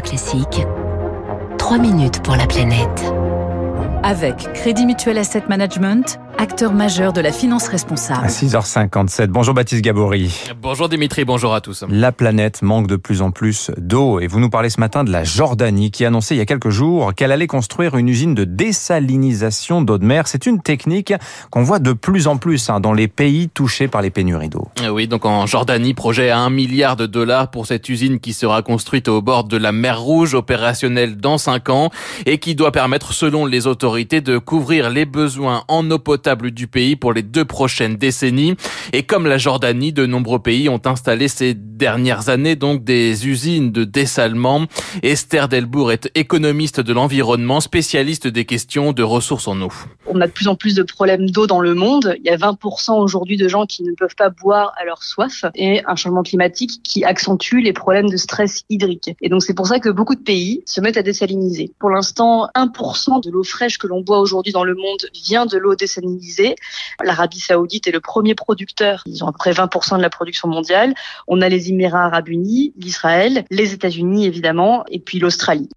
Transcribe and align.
Classique. 0.00 0.66
3 1.58 1.78
minutes 1.78 2.22
pour 2.22 2.36
la 2.36 2.46
planète. 2.46 3.12
Avec 4.02 4.52
Crédit 4.54 4.86
Mutuel 4.86 5.18
Asset 5.18 5.44
Management, 5.48 6.18
acteur 6.42 6.72
majeur 6.72 7.12
de 7.12 7.20
la 7.20 7.30
finance 7.30 7.68
responsable. 7.68 8.24
À 8.24 8.28
6h57. 8.28 9.28
Bonjour 9.28 9.54
Baptiste 9.54 9.80
Gabory. 9.80 10.28
Bonjour 10.60 10.88
Dimitri, 10.88 11.24
bonjour 11.24 11.54
à 11.54 11.60
tous. 11.60 11.84
La 11.88 12.10
planète 12.10 12.62
manque 12.62 12.88
de 12.88 12.96
plus 12.96 13.22
en 13.22 13.30
plus 13.30 13.70
d'eau 13.76 14.18
et 14.18 14.26
vous 14.26 14.40
nous 14.40 14.50
parlez 14.50 14.68
ce 14.68 14.80
matin 14.80 15.04
de 15.04 15.12
la 15.12 15.22
Jordanie 15.22 15.92
qui 15.92 16.04
a 16.04 16.08
annoncé 16.08 16.34
il 16.34 16.38
y 16.38 16.40
a 16.40 16.44
quelques 16.44 16.70
jours 16.70 17.14
qu'elle 17.14 17.30
allait 17.30 17.46
construire 17.46 17.96
une 17.96 18.08
usine 18.08 18.34
de 18.34 18.42
désalinisation 18.42 19.82
d'eau 19.82 19.98
de 19.98 20.04
mer. 20.04 20.26
C'est 20.26 20.44
une 20.46 20.60
technique 20.60 21.14
qu'on 21.50 21.62
voit 21.62 21.78
de 21.78 21.92
plus 21.92 22.26
en 22.26 22.38
plus 22.38 22.70
hein, 22.70 22.80
dans 22.80 22.92
les 22.92 23.06
pays 23.06 23.48
touchés 23.48 23.86
par 23.86 24.02
les 24.02 24.10
pénuries 24.10 24.48
d'eau. 24.48 24.66
Oui, 24.90 25.06
donc 25.06 25.24
en 25.24 25.46
Jordanie, 25.46 25.94
projet 25.94 26.30
à 26.30 26.40
1 26.40 26.50
milliard 26.50 26.96
de 26.96 27.06
dollars 27.06 27.52
pour 27.52 27.66
cette 27.66 27.88
usine 27.88 28.18
qui 28.18 28.32
sera 28.32 28.62
construite 28.62 29.06
au 29.06 29.22
bord 29.22 29.44
de 29.44 29.56
la 29.56 29.70
mer 29.70 30.00
Rouge, 30.00 30.34
opérationnelle 30.34 31.18
dans 31.18 31.38
5 31.38 31.68
ans 31.68 31.90
et 32.26 32.38
qui 32.38 32.56
doit 32.56 32.72
permettre, 32.72 33.12
selon 33.12 33.46
les 33.46 33.68
autorités, 33.68 34.20
de 34.20 34.38
couvrir 34.38 34.90
les 34.90 35.04
besoins 35.04 35.62
en 35.68 35.88
eau 35.88 36.00
potable 36.00 36.31
du 36.36 36.66
pays 36.66 36.96
pour 36.96 37.12
les 37.12 37.22
deux 37.22 37.44
prochaines 37.44 37.96
décennies. 37.96 38.56
Et 38.92 39.02
comme 39.02 39.26
la 39.26 39.38
Jordanie, 39.38 39.92
de 39.92 40.06
nombreux 40.06 40.40
pays 40.40 40.68
ont 40.68 40.80
installé 40.84 41.28
ces 41.28 41.54
dernières 41.54 42.28
années 42.28 42.56
donc 42.56 42.84
des 42.84 43.28
usines 43.28 43.72
de 43.72 43.84
dessalement. 43.84 44.66
Esther 45.02 45.48
Delbourg 45.48 45.92
est 45.92 46.10
économiste 46.14 46.80
de 46.80 46.92
l'environnement, 46.92 47.60
spécialiste 47.60 48.26
des 48.26 48.44
questions 48.44 48.92
de 48.92 49.02
ressources 49.02 49.48
en 49.48 49.60
eau. 49.60 49.72
On 50.14 50.20
a 50.20 50.26
de 50.26 50.32
plus 50.32 50.48
en 50.48 50.54
plus 50.54 50.74
de 50.74 50.82
problèmes 50.82 51.30
d'eau 51.30 51.46
dans 51.46 51.60
le 51.60 51.74
monde. 51.74 52.16
Il 52.18 52.26
y 52.26 52.30
a 52.30 52.36
20% 52.36 53.00
aujourd'hui 53.00 53.36
de 53.36 53.48
gens 53.48 53.64
qui 53.66 53.82
ne 53.82 53.92
peuvent 53.92 54.14
pas 54.14 54.28
boire 54.28 54.72
à 54.78 54.84
leur 54.84 55.02
soif 55.02 55.44
et 55.54 55.82
un 55.86 55.96
changement 55.96 56.22
climatique 56.22 56.82
qui 56.82 57.04
accentue 57.04 57.60
les 57.60 57.72
problèmes 57.72 58.10
de 58.10 58.16
stress 58.16 58.64
hydrique. 58.68 59.14
Et 59.22 59.28
donc 59.28 59.42
c'est 59.42 59.54
pour 59.54 59.66
ça 59.66 59.78
que 59.78 59.88
beaucoup 59.88 60.14
de 60.14 60.20
pays 60.20 60.62
se 60.66 60.80
mettent 60.80 60.98
à 60.98 61.02
désaliniser. 61.02 61.72
Pour 61.78 61.90
l'instant, 61.90 62.48
1% 62.54 63.24
de 63.24 63.30
l'eau 63.30 63.42
fraîche 63.42 63.78
que 63.78 63.86
l'on 63.86 64.02
boit 64.02 64.18
aujourd'hui 64.18 64.52
dans 64.52 64.64
le 64.64 64.74
monde 64.74 65.08
vient 65.14 65.46
de 65.46 65.56
l'eau 65.56 65.74
désalinisée 65.74 66.56
L'Arabie 67.02 67.40
Saoudite 67.40 67.86
est 67.86 67.92
le 67.92 68.00
premier 68.00 68.34
producteur. 68.34 69.02
Ils 69.06 69.24
ont 69.24 69.28
à 69.28 69.32
peu 69.32 69.38
près 69.38 69.52
20% 69.52 69.96
de 69.96 70.02
la 70.02 70.10
production 70.10 70.48
mondiale. 70.48 70.94
On 71.26 71.40
a 71.40 71.48
les 71.48 71.70
Émirats 71.70 72.04
Arabes 72.06 72.28
Unis, 72.28 72.72
l'Israël, 72.76 73.44
les 73.50 73.72
États-Unis 73.72 74.26
évidemment, 74.26 74.84
et 74.88 75.00
puis 75.00 75.18
l'Australie. 75.18 75.68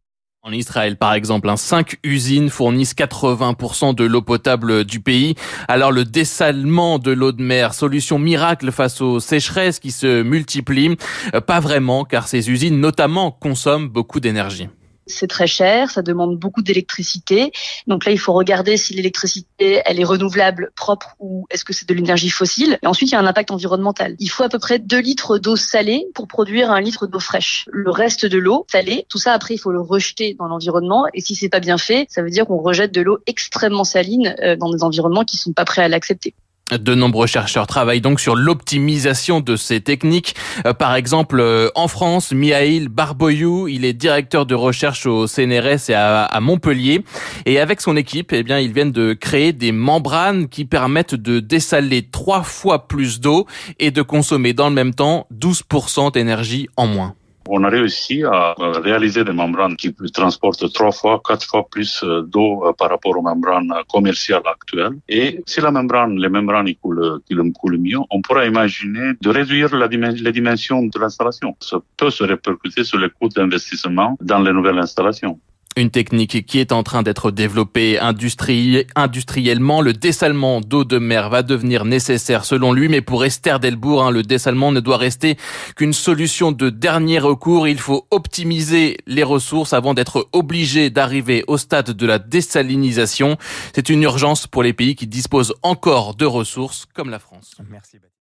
En 0.48 0.52
Israël, 0.52 0.96
par 0.96 1.16
exemple, 1.16 1.50
hein, 1.50 1.58
cinq 1.58 1.98
usines 2.04 2.52
fournissent 2.52 2.94
80% 2.94 3.96
de 3.96 4.04
l'eau 4.04 4.22
potable 4.22 4.84
du 4.84 5.00
pays. 5.00 5.34
Alors 5.68 5.92
le 5.92 6.06
dessalement 6.06 7.00
de 7.00 7.12
l'eau 7.12 7.32
de 7.32 7.42
mer, 7.42 7.74
solution 7.74 8.20
miracle 8.20 8.72
face 8.72 9.02
aux 9.02 9.20
sécheresses 9.20 9.80
qui 9.80 9.90
se 9.90 10.22
multiplient 10.22 10.98
euh, 11.34 11.42
Pas 11.42 11.60
vraiment, 11.60 12.06
car 12.06 12.28
ces 12.28 12.52
usines 12.52 12.80
notamment 12.80 13.32
consomment 13.32 13.90
beaucoup 13.90 14.20
d'énergie 14.20 14.70
c'est 15.08 15.28
très 15.28 15.48
cher, 15.48 15.90
ça 15.92 16.02
demande 16.02 16.38
beaucoup 16.38 16.62
d'électricité. 16.62 17.52
Donc 17.88 18.06
là, 18.06 18.12
il 18.12 18.20
faut 18.20 18.34
regarder 18.34 18.78
si 18.78 18.94
l'électricité, 18.94 19.82
elle 19.86 20.00
est 20.00 20.06
renouvelable, 20.06 20.72
propre 20.76 21.16
ou 21.20 21.46
est-ce 21.50 21.64
que 21.64 21.74
c'est 21.74 21.88
de 21.88 21.94
l'énergie 21.94 22.30
fossile. 22.30 22.78
Et 22.82 22.88
ensuite, 22.88 23.12
il 23.12 23.14
y 23.14 23.16
a 23.16 23.20
un 23.20 23.26
impact 23.26 23.52
environnemental. 23.52 24.16
Il 24.20 24.30
faut 24.30 24.44
à 24.44 24.50
peu 24.50 24.60
près 24.60 24.80
2 24.80 25.00
litres 25.00 25.38
d'eau 25.38 25.56
salée 25.56 26.06
pour 26.14 26.28
produire 26.28 26.72
un 26.72 26.82
litre 26.82 27.08
d'eau 27.08 27.20
fraîche. 27.20 27.66
Le 27.72 27.92
reste 27.92 28.26
de 28.26 28.38
l'eau 28.38 28.66
salée, 28.72 29.06
tout 29.10 29.18
ça 29.18 29.34
après, 29.34 29.54
il 29.54 29.58
faut 29.58 29.72
le 29.72 29.82
rejeter 29.82 30.36
dans 30.38 30.48
l'environnement. 30.48 31.06
Et 31.14 31.22
si 31.22 31.36
c'est 31.36 31.50
pas 31.50 31.60
bien 31.60 31.78
fait, 31.78 32.08
ça 32.10 32.22
veut 32.22 32.30
dire 32.30 32.46
qu'on 32.46 32.58
rejette 32.58 32.94
de 32.94 33.02
l'eau 33.02 33.20
extrêmement 33.28 33.84
saline 33.84 34.36
euh, 34.42 34.56
dans 34.56 34.70
des 34.70 34.84
environnements 34.84 35.24
qui 35.24 35.38
sont 35.38 35.54
pas 35.54 35.66
prêts 35.66 35.84
à 35.84 35.88
l'accepter. 35.88 36.34
De 36.72 36.96
nombreux 36.96 37.28
chercheurs 37.28 37.68
travaillent 37.68 38.02
donc 38.02 38.20
sur 38.20 38.36
l'optimisation 38.36 39.40
de 39.40 39.56
ces 39.56 39.82
techniques. 39.82 40.36
Euh, 40.66 40.74
par 40.74 40.96
exemple, 40.96 41.40
euh, 41.40 41.70
en 41.76 41.88
France, 41.88 42.32
Mihail 42.32 42.88
Barboyou, 42.88 43.68
il 43.68 43.86
est 43.86 43.94
directeur 43.94 44.48
de 44.48 44.56
recherche 44.56 45.06
au 45.06 45.28
CNRS 45.28 45.90
et 45.90 45.94
à, 45.94 46.40
Montpellier. 46.42 47.04
Et 47.46 47.60
avec 47.60 47.82
son 47.82 47.96
équipe, 47.96 48.34
eh 48.34 48.42
bien, 48.42 48.60
ils 48.60 48.74
viennent 48.74 48.92
de 48.92 49.14
créer 49.14 49.54
des 49.54 49.72
membranes 49.72 50.50
qui 50.50 50.66
permettent 50.66 51.14
de 51.14 51.40
dessaler 51.40 52.02
trois 52.02 52.42
fois 52.42 52.88
plus 52.88 53.20
d'eau 53.20 53.46
et 53.78 53.92
de 53.92 54.02
consommer 54.02 54.54
dans 54.54 54.70
le 54.70 54.76
même 54.76 54.96
temps 54.96 55.28
12% 55.36 56.14
d'énergie 56.14 56.68
en 56.78 56.88
moins. 56.88 57.14
On 57.48 57.64
a 57.64 57.70
réussi 57.70 58.24
à 58.24 58.56
réaliser 58.58 59.24
des 59.24 59.32
membranes 59.32 59.76
qui 59.76 59.94
transportent 60.14 60.72
trois 60.74 60.92
fois, 60.92 61.22
quatre 61.24 61.46
fois 61.46 61.68
plus 61.70 62.04
euh, 62.04 62.24
d'eau 62.24 62.66
euh, 62.66 62.74
par 62.74 62.90
rapport 62.90 63.16
aux 63.18 63.22
membranes 63.22 63.72
commerciales 63.88 64.42
actuelles. 64.46 64.98
Et 65.08 65.42
si 65.46 65.62
la 65.62 65.72
membrane, 65.72 66.18
les 66.18 66.30
membranes 66.30 66.74
coulent, 66.82 67.20
coulent 67.60 67.78
mieux, 67.78 68.00
on 68.10 68.22
pourra 68.22 68.46
imaginer 68.46 69.14
de 69.22 69.30
réduire 69.30 69.76
la 69.76 69.88
les 69.88 70.32
dimensions 70.32 70.82
de 70.84 71.00
l'installation. 71.00 71.56
Ça 71.60 71.78
peut 71.98 72.10
se 72.10 72.24
répercuter 72.24 72.84
sur 72.84 72.98
les 72.98 73.10
coûts 73.10 73.30
d'investissement 73.30 74.18
dans 74.22 74.40
les 74.40 74.52
nouvelles 74.52 74.80
installations. 74.80 75.40
Une 75.78 75.90
technique 75.90 76.46
qui 76.46 76.60
est 76.60 76.72
en 76.72 76.84
train 76.84 77.04
d'être 77.04 77.32
développée 77.32 78.00
industriellement. 78.00 79.82
Le 79.82 79.92
dessalement 79.92 80.62
d'eau 80.62 80.86
de 80.86 81.00
mer 81.00 81.30
va 81.30 81.44
devenir 81.44 81.84
nécessaire 81.84 82.46
selon 82.46 82.72
lui, 82.72 82.88
mais 82.88 83.02
pour 83.02 83.26
Esther 83.26 83.60
Delbourg, 83.60 84.04
hein, 84.04 84.12
le 84.12 84.24
dessalement 84.24 84.72
ne 84.72 84.80
doit 84.80 84.96
rester 84.96 85.36
qu'une 85.76 85.92
solution 85.92 86.54
de 86.54 86.70
dernier 86.70 87.20
recours. 87.20 87.68
Il 87.68 87.80
faut 87.80 88.08
optimiser 88.10 88.98
les 89.06 89.24
ressources 89.24 89.74
avant 89.74 89.94
d'être 89.94 90.30
obligé 90.32 90.90
d'arriver 90.90 91.44
au 91.48 91.58
stade 91.58 91.92
de 91.92 92.06
la 92.06 92.20
désalinisation. 92.20 93.38
C'est 93.74 93.90
une 93.90 94.04
urgence 94.04 94.48
pour 94.48 94.64
les 94.64 94.72
pays 94.72 94.96
qui 94.96 95.08
disposent 95.08 95.56
encore 95.62 96.16
de 96.16 96.26
ressources 96.26 96.86
comme 96.94 97.10
la 97.10 97.20
France. 97.20 97.52
Merci. 97.70 97.98